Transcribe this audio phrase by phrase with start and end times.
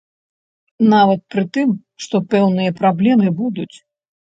[0.93, 3.73] Нават пры тым, што пэўныя праблемы будуць.